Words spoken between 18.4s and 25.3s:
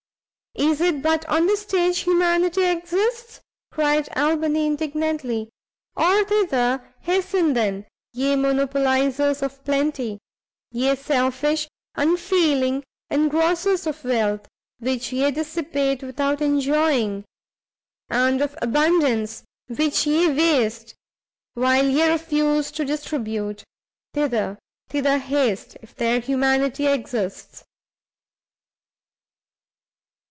of abundance, which ye waste while ye refuse to distribute! thither, thither